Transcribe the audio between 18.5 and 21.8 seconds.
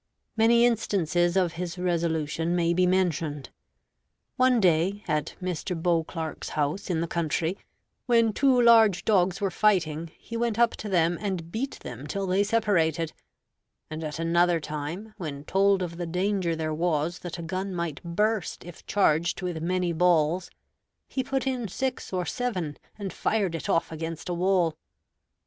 if charged with many balls, he put in